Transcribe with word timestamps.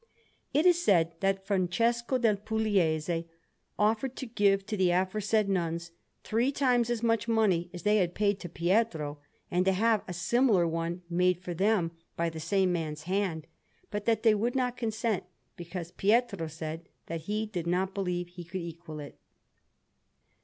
It 0.51 0.65
is 0.65 0.83
said 0.83 1.11
that 1.19 1.45
Francesco 1.45 2.17
del 2.17 2.37
Pugliese 2.37 3.25
offered 3.77 4.15
to 4.15 4.25
give 4.25 4.65
to 4.65 4.75
the 4.75 4.89
aforesaid 4.89 5.47
nuns 5.47 5.91
three 6.23 6.51
times 6.51 6.89
as 6.89 7.03
much 7.03 7.27
money 7.27 7.69
as 7.71 7.83
they 7.83 7.97
had 7.97 8.15
paid 8.15 8.39
to 8.39 8.49
Pietro, 8.49 9.19
and 9.51 9.63
to 9.65 9.73
have 9.73 10.01
a 10.07 10.13
similar 10.13 10.67
one 10.67 11.03
made 11.07 11.37
for 11.37 11.53
them 11.53 11.91
by 12.17 12.31
the 12.31 12.39
same 12.39 12.71
man's 12.73 13.03
hand, 13.03 13.45
but 13.91 14.05
that 14.05 14.23
they 14.23 14.33
would 14.33 14.55
not 14.55 14.75
consent, 14.75 15.23
because 15.55 15.91
Pietro 15.91 16.47
said 16.47 16.89
that 17.05 17.21
he 17.29 17.45
did 17.45 17.67
not 17.67 17.93
believe 17.93 18.29
he 18.29 18.43
could 18.43 18.61
equal 18.61 18.99
it. 18.99 19.19